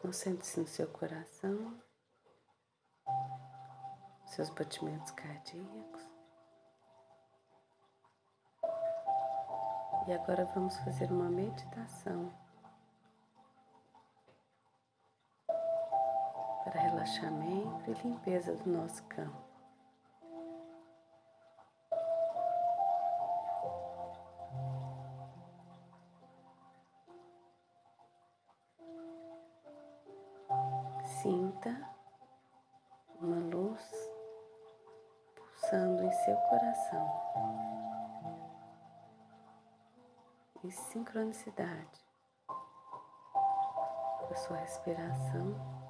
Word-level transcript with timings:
Concentre-se 0.00 0.58
no 0.58 0.66
seu 0.66 0.86
coração, 0.86 1.78
seus 4.24 4.48
batimentos 4.48 5.10
cardíacos. 5.10 6.02
E 10.08 10.12
agora 10.12 10.46
vamos 10.46 10.76
fazer 10.78 11.12
uma 11.12 11.28
meditação 11.28 12.32
para 16.64 16.80
relaxamento 16.80 17.90
e 17.90 17.94
limpeza 18.02 18.54
do 18.56 18.70
nosso 18.70 19.02
campo. 19.04 19.49
Em 40.62 40.70
sincronicidade 40.70 42.04
com 42.46 44.34
a 44.34 44.36
sua 44.36 44.56
respiração. 44.58 45.80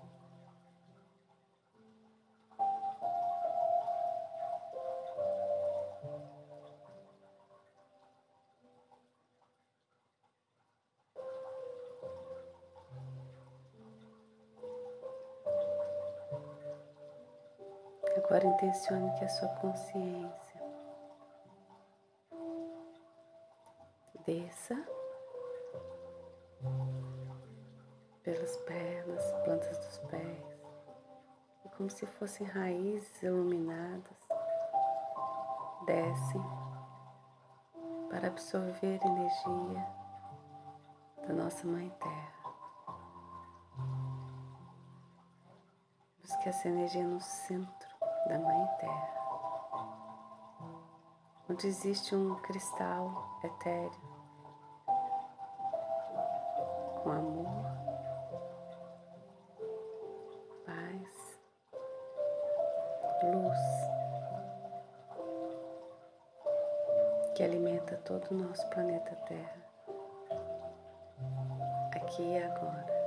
Agora 18.17 18.47
intencione 18.47 19.13
que 19.19 19.25
a 19.25 19.29
sua 19.29 19.49
consciência 19.57 20.50
desça 24.71 25.01
pelas 28.23 28.57
pernas, 28.59 29.33
plantas 29.45 29.79
dos 29.79 29.99
pés, 30.11 30.61
e 31.65 31.69
como 31.71 31.91
se 31.91 32.07
fossem 32.07 32.47
raízes 32.47 33.23
iluminadas, 33.23 34.17
descem 35.87 36.43
para 38.11 38.29
absorver 38.29 39.01
energia 39.05 39.87
da 41.27 41.35
nossa 41.35 41.67
Mãe 41.67 41.91
Terra. 42.01 42.41
Busque 46.23 46.49
essa 46.49 46.69
energia 46.69 47.05
no 47.05 47.21
centro 47.21 47.89
da 48.29 48.39
Mãe 48.39 48.69
Terra, 48.79 49.21
onde 51.49 51.67
existe 51.67 52.15
um 52.15 52.37
cristal 52.37 53.41
etéreo 53.43 54.10
com 57.03 57.11
amor, 57.11 57.65
paz, 60.67 61.41
luz, 63.23 63.59
que 67.35 67.43
alimenta 67.43 67.97
todo 68.05 68.31
o 68.31 68.35
nosso 68.35 68.69
planeta 68.69 69.17
Terra, 69.27 69.57
aqui 71.95 72.23
e 72.23 72.43
agora. 72.43 73.01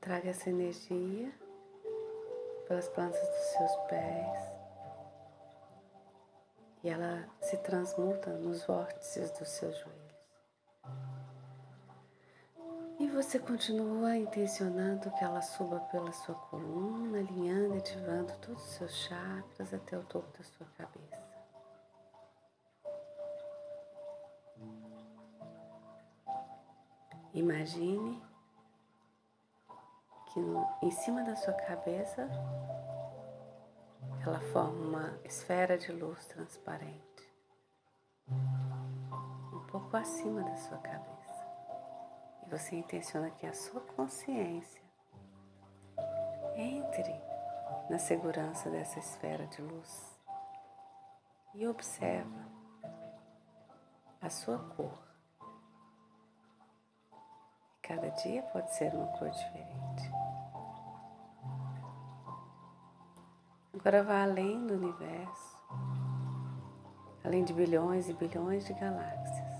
Traga 0.00 0.30
essa 0.30 0.48
energia 0.48 1.30
pelas 2.66 2.88
plantas 2.88 3.20
dos 3.20 3.46
seus 3.56 3.76
pés 3.88 4.55
e 6.86 6.88
ela 6.88 7.28
se 7.40 7.56
transmuta 7.56 8.30
nos 8.30 8.64
vórtices 8.64 9.32
dos 9.32 9.48
seus 9.48 9.76
joelhos. 9.76 10.14
E 13.00 13.08
você 13.08 13.40
continua 13.40 14.16
intencionando 14.16 15.10
que 15.10 15.24
ela 15.24 15.42
suba 15.42 15.80
pela 15.90 16.12
sua 16.12 16.36
coluna, 16.36 17.18
alinhando 17.18 17.74
e 17.74 17.78
ativando 17.78 18.32
todos 18.38 18.62
os 18.62 18.70
seus 18.70 18.94
chakras 18.94 19.74
até 19.74 19.98
o 19.98 20.04
topo 20.04 20.28
da 20.38 20.44
sua 20.44 20.66
cabeça. 20.78 21.26
Imagine 27.34 28.22
que 30.32 30.38
no, 30.38 30.64
em 30.82 30.90
cima 30.92 31.24
da 31.24 31.34
sua 31.34 31.52
cabeça 31.52 32.30
ela 34.28 34.40
forma 34.40 34.72
uma 34.72 35.20
esfera 35.24 35.78
de 35.78 35.92
luz 35.92 36.26
transparente, 36.26 37.32
um 38.28 39.66
pouco 39.70 39.96
acima 39.96 40.42
da 40.42 40.56
sua 40.56 40.78
cabeça. 40.78 41.46
E 42.44 42.50
você 42.50 42.76
intenciona 42.76 43.30
que 43.30 43.46
a 43.46 43.52
sua 43.52 43.80
consciência 43.80 44.82
entre 46.56 47.14
na 47.88 47.98
segurança 47.98 48.68
dessa 48.70 48.98
esfera 48.98 49.46
de 49.46 49.62
luz 49.62 50.18
e 51.54 51.66
observa 51.66 52.46
a 54.20 54.28
sua 54.28 54.58
cor. 54.58 54.98
Cada 57.82 58.08
dia 58.10 58.42
pode 58.42 58.74
ser 58.74 58.92
uma 58.92 59.06
cor 59.18 59.30
diferente. 59.30 60.05
Agora 63.78 64.02
vá 64.02 64.22
além 64.22 64.66
do 64.66 64.72
universo, 64.72 65.62
além 67.22 67.44
de 67.44 67.52
bilhões 67.52 68.08
e 68.08 68.14
bilhões 68.14 68.64
de 68.64 68.72
galáxias, 68.72 69.52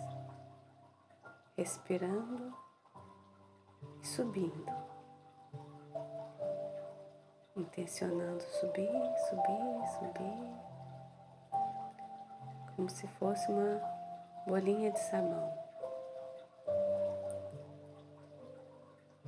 respirando 1.55 2.51
e 4.03 4.07
subindo, 4.07 4.73
intencionando 7.55 8.43
subir, 8.43 8.89
subir, 9.29 9.87
subir, 9.99 10.55
como 12.75 12.89
se 12.89 13.07
fosse 13.19 13.53
uma 13.53 13.83
bolinha 14.47 14.91
de 14.93 14.99
sabão. 14.99 15.53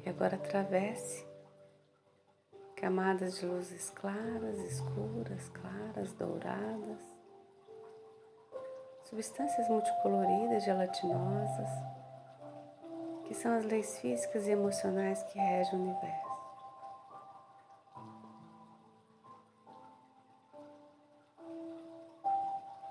E 0.03 0.09
agora 0.09 0.37
atravesse 0.37 1.28
camadas 2.79 3.39
de 3.39 3.47
luzes 3.47 3.91
claras, 3.91 4.57
escuras, 4.61 5.49
claras, 5.49 6.13
douradas, 6.13 7.03
substâncias 9.03 9.69
multicoloridas, 9.69 10.63
gelatinosas, 10.63 11.69
que 13.25 13.35
são 13.35 13.57
as 13.57 13.65
leis 13.65 13.99
físicas 13.99 14.47
e 14.47 14.53
emocionais 14.53 15.23
que 15.25 15.39
regem 15.39 15.77
o 15.77 15.83
universo. 15.83 16.29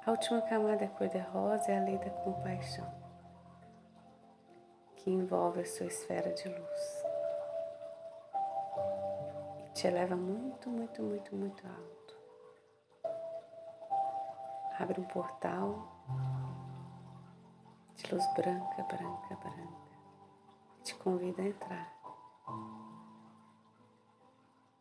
A 0.06 0.12
última 0.12 0.42
camada 0.42 0.84
é 0.84 0.88
cor-de-rosa 0.88 1.72
é 1.72 1.78
a 1.78 1.84
lei 1.84 1.98
da 1.98 2.10
compaixão, 2.10 2.94
que 4.98 5.10
envolve 5.10 5.62
a 5.62 5.66
sua 5.66 5.86
esfera 5.86 6.34
de 6.34 6.48
luz 6.50 7.07
te 9.78 9.86
eleva 9.86 10.16
muito, 10.16 10.72
muito, 10.72 11.04
muito, 11.04 11.36
muito 11.36 11.64
alto. 11.68 12.18
Abre 14.80 15.00
um 15.00 15.04
portal 15.04 15.88
de 17.96 18.12
luz 18.12 18.26
branca, 18.34 18.82
branca, 18.82 19.36
branca. 19.36 19.88
Te 20.84 20.96
convida 20.96 21.44
a 21.44 21.46
entrar. 21.46 21.94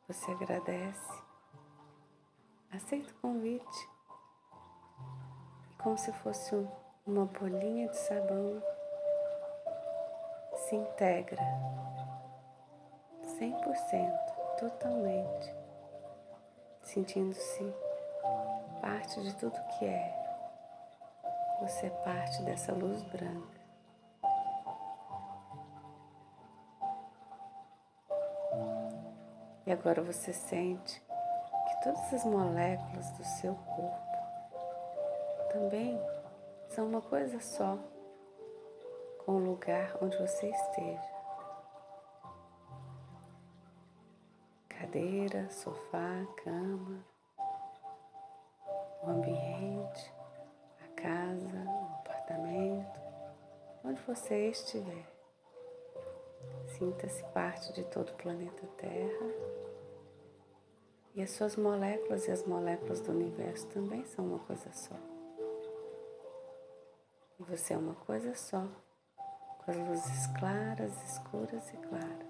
Você 0.09 0.31
agradece, 0.31 1.23
aceita 2.73 3.13
o 3.13 3.21
convite. 3.21 3.89
E 5.73 5.75
como 5.75 5.99
se 5.99 6.11
fosse 6.11 6.55
uma 7.07 7.27
bolinha 7.27 7.87
de 7.91 7.99
sabão, 7.99 8.63
se 10.55 10.75
integra 10.75 11.43
100% 13.39 14.36
totalmente, 14.59 15.55
sentindo-se 16.83 17.75
parte 18.81 19.21
de 19.23 19.35
tudo 19.37 19.59
que 19.79 19.85
é. 19.85 20.15
Você 21.61 21.87
é 21.87 21.91
parte 21.91 22.43
dessa 22.43 22.73
luz 22.73 23.03
branca. 23.05 23.57
E 29.67 29.73
agora 29.73 30.01
você 30.01 30.33
sente 30.33 31.01
que 31.01 31.83
todas 31.83 32.15
as 32.15 32.25
moléculas 32.25 33.11
do 33.13 33.25
seu 33.25 33.55
corpo 33.55 34.07
também 35.53 36.01
são 36.69 36.87
uma 36.87 37.01
coisa 37.01 37.41
só 37.41 37.77
com 39.25 39.33
o 39.33 39.39
lugar 39.39 39.97
onde 40.01 40.17
você 40.19 40.49
esteja. 40.49 41.16
Cadeira, 44.87 45.51
sofá, 45.51 46.25
cama, 46.45 47.05
o 49.03 49.11
ambiente, 49.11 50.15
a 50.81 51.01
casa, 51.01 51.65
o 51.67 51.95
apartamento, 51.97 53.01
onde 53.83 54.01
você 54.03 54.49
estiver. 54.49 55.13
Sinta-se 56.79 57.25
parte 57.33 57.73
de 57.73 57.83
todo 57.87 58.11
o 58.11 58.15
planeta 58.15 58.65
Terra. 58.77 59.27
E 61.17 61.21
as 61.21 61.31
suas 61.31 61.57
moléculas 61.57 62.29
e 62.29 62.31
as 62.31 62.45
moléculas 62.45 63.01
do 63.01 63.11
universo 63.11 63.67
também 63.69 64.05
são 64.05 64.25
uma 64.25 64.39
coisa 64.39 64.73
só. 64.73 64.95
E 67.41 67.43
você 67.43 67.75
é 67.75 67.79
uma 67.79 67.97
coisa 67.97 68.37
só, 68.37 68.65
com 69.65 69.71
as 69.73 69.77
luzes 69.77 70.27
claras, 70.39 70.93
escuras 71.11 71.73
e 71.75 71.77
claras. 71.79 72.26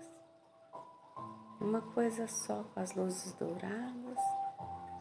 Uma 1.67 1.81
coisa 1.81 2.29
só 2.29 2.63
com 2.63 2.79
as 2.79 2.95
luzes 2.95 3.33
douradas 3.33 4.21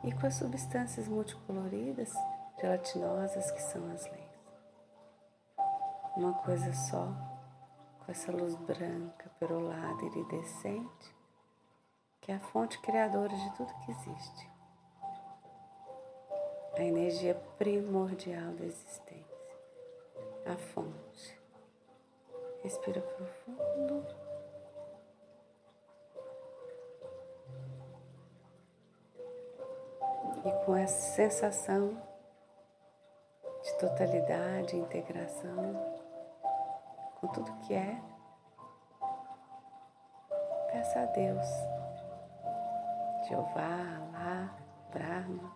e 0.04 0.12
com 0.12 0.26
as 0.26 0.34
substâncias 0.34 1.08
multicoloridas, 1.08 2.12
gelatinosas 2.60 3.52
que 3.52 3.62
são 3.62 3.88
as 3.92 4.04
leis. 4.10 4.40
Uma 6.18 6.34
coisa 6.34 6.74
só 6.74 7.08
com 8.00 8.12
essa 8.12 8.32
luz 8.32 8.56
branca, 8.56 9.30
perolada, 9.40 10.06
iridescente, 10.06 11.16
que 12.20 12.32
é 12.32 12.36
a 12.36 12.40
fonte 12.40 12.80
criadora 12.80 13.36
de 13.38 13.54
tudo 13.54 13.72
que 13.86 13.92
existe. 13.92 14.50
A 16.76 16.84
energia 16.84 17.36
primordial 17.60 18.54
da 18.54 18.66
existência. 18.66 19.56
A 20.48 20.56
fonte. 20.56 21.40
Respira 22.64 23.02
profundo. 23.02 24.26
E 30.46 30.52
com 30.64 30.76
essa 30.76 31.16
sensação 31.16 31.98
de 33.64 33.74
totalidade, 33.80 34.78
integração, 34.78 35.96
com 37.20 37.28
tudo 37.30 37.52
que 37.62 37.74
é, 37.74 38.00
peça 40.72 41.00
a 41.02 41.06
Deus, 41.06 41.48
Jeová, 43.28 43.98
Alá, 43.98 44.56
Brahma, 44.92 45.52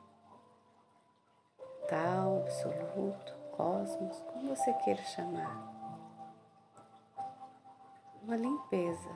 Tal, 1.88 2.38
Absoluto, 2.38 3.34
Cosmos, 3.56 4.20
como 4.22 4.56
você 4.56 4.74
queira 4.74 5.04
chamar, 5.04 5.72
uma 8.24 8.36
limpeza 8.36 9.12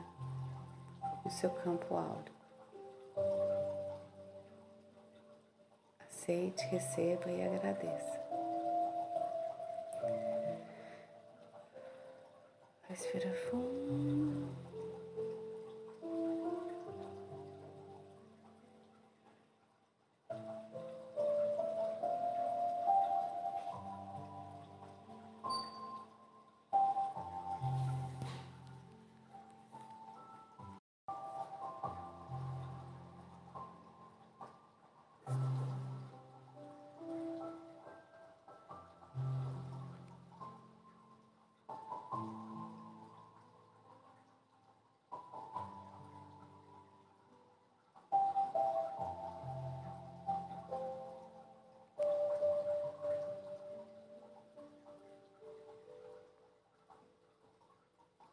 no 1.24 1.30
seu 1.30 1.50
campo 1.50 1.96
áurico. 1.96 2.33
Aceite, 6.24 6.64
receba 6.68 7.30
e 7.30 7.44
agradeça. 7.44 8.18
Respira 12.88 13.30
fundo. 13.50 14.23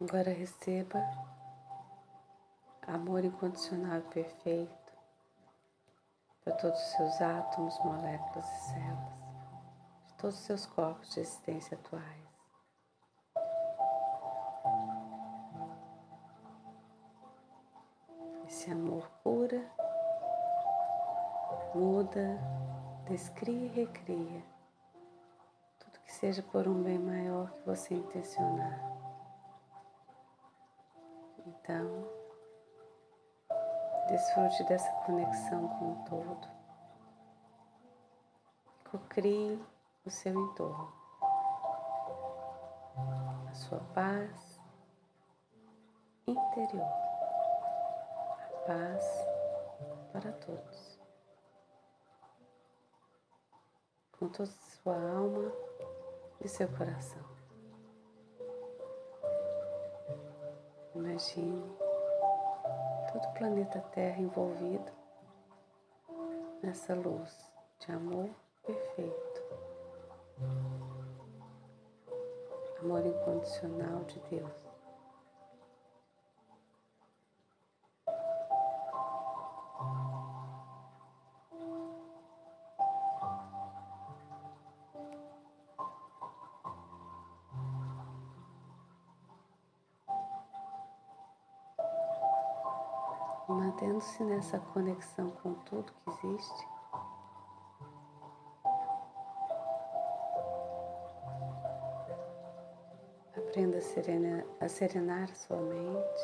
Agora 0.01 0.33
receba 0.33 0.99
amor 2.87 3.23
incondicional 3.23 3.99
e 3.99 4.13
perfeito 4.13 4.93
para 6.43 6.55
todos 6.55 6.81
os 6.81 6.87
seus 6.93 7.21
átomos, 7.21 7.77
moléculas 7.85 8.45
e 8.45 8.61
células, 8.71 9.13
de 10.07 10.13
todos 10.15 10.39
os 10.39 10.45
seus 10.45 10.65
corpos 10.65 11.07
de 11.11 11.19
existência 11.19 11.77
atuais. 11.77 12.31
Esse 18.47 18.71
amor 18.71 19.07
cura, 19.23 19.63
muda, 21.75 22.39
descria 23.07 23.67
e 23.67 23.85
recria 23.85 24.43
tudo 25.77 25.99
que 25.99 26.11
seja 26.11 26.41
por 26.41 26.67
um 26.67 26.81
bem 26.81 26.97
maior 26.97 27.51
que 27.51 27.65
você 27.67 27.93
intencionar. 27.93 28.90
Então, 31.63 32.09
desfrute 34.07 34.63
dessa 34.63 34.91
conexão 35.05 35.67
com 35.67 35.91
o 35.91 36.05
todo. 36.05 36.47
Cocrie 38.89 39.63
o 40.03 40.09
seu 40.09 40.33
entorno, 40.33 40.91
a 43.49 43.53
sua 43.53 43.79
paz 43.93 44.59
interior, 46.25 46.91
a 48.41 48.63
paz 48.65 49.05
para 50.11 50.31
todos, 50.33 50.99
com 54.13 54.27
toda 54.29 54.49
a 54.49 54.53
sua 54.53 54.95
alma 54.95 55.53
e 56.41 56.49
seu 56.49 56.67
coração. 56.69 57.30
Imagine 61.11 61.61
todo 63.11 63.25
o 63.25 63.33
planeta 63.33 63.81
Terra 63.91 64.21
envolvido 64.21 64.89
nessa 66.63 66.95
luz 66.95 67.51
de 67.81 67.91
amor 67.91 68.29
perfeito, 68.65 69.41
amor 72.79 73.05
incondicional 73.05 74.05
de 74.05 74.19
Deus. 74.29 74.70
Mantendo-se 93.61 94.23
nessa 94.23 94.57
conexão 94.57 95.29
com 95.43 95.53
tudo 95.53 95.93
que 95.93 96.09
existe. 96.09 96.67
Aprenda 103.37 103.77
a, 103.77 103.81
serena, 103.81 104.45
a 104.59 104.67
serenar 104.67 105.35
sua 105.35 105.57
mente. 105.57 106.23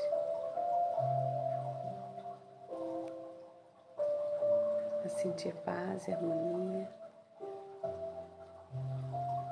A 5.06 5.10
sentir 5.10 5.53
paz 5.58 6.08
e 6.08 6.13
harmonia 6.13 6.89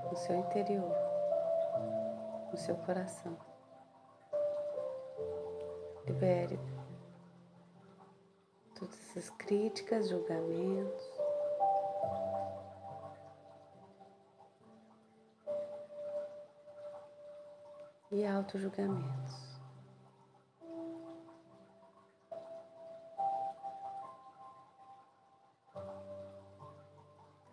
no 0.10 0.16
seu 0.16 0.36
interior, 0.38 0.96
no 2.52 2.58
seu 2.58 2.76
coração. 2.78 3.38
Libere 6.08 6.60
nossas 9.16 9.30
críticas, 9.32 10.10
julgamentos. 10.10 11.04
E 18.12 18.26
auto-julgamentos. 18.26 19.56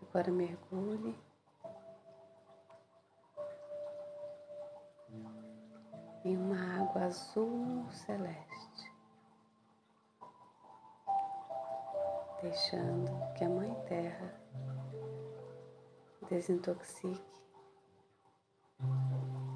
Agora 0.02 0.30
mergulhe. 0.30 1.18
Em 6.24 6.36
uma 6.36 6.82
água 6.82 7.04
azul 7.06 7.90
celeste. 7.90 8.71
Deixando 12.42 13.32
que 13.34 13.44
a 13.44 13.48
Mãe 13.48 13.72
Terra 13.86 14.34
desintoxique 16.28 17.32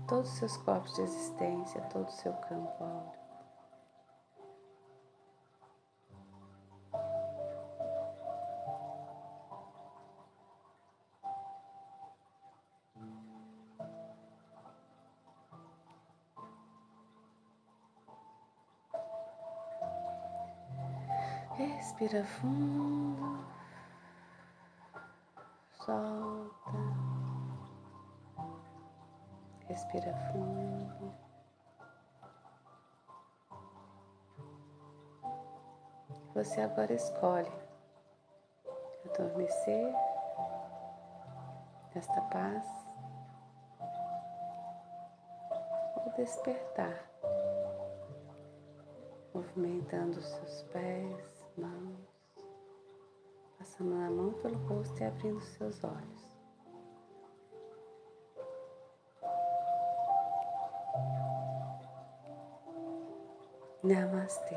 todos 0.07 0.31
os 0.31 0.39
seus 0.39 0.57
corpos 0.59 0.95
de 0.95 1.03
existência, 1.03 1.81
todo 1.93 2.07
o 2.07 2.13
seu 2.13 2.33
campo 2.35 2.85
áureo. 2.85 3.26
Respira 21.87 22.25
fundo, 22.25 23.47
solta, 25.73 26.73
respira 29.69 30.13
fundo. 30.33 31.15
Você 36.35 36.61
agora 36.61 36.93
escolhe 36.93 37.53
adormecer 39.05 39.95
nesta 41.95 42.21
paz 42.23 42.67
ou 46.05 46.13
despertar, 46.17 47.09
movimentando 49.33 50.19
os 50.19 50.27
seus 50.27 50.63
pés 50.73 51.36
mãos, 51.57 52.35
passando 53.59 53.95
a 53.95 54.11
mão 54.11 54.33
pelo 54.35 54.59
rosto 54.67 55.01
e 55.01 55.05
abrindo 55.05 55.41
seus 55.41 55.83
olhos. 55.85 56.37
Namastê. 63.83 64.57